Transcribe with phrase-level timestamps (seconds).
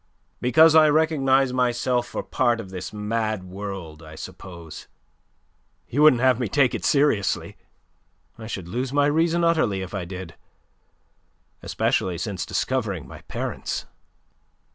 [0.39, 4.87] "Because I recognize myself for part of this mad world, I suppose.
[5.89, 7.55] You wouldn't have me take it seriously?
[8.35, 10.33] I should lose my reason utterly if I did;
[11.61, 13.85] especially since discovering my parents."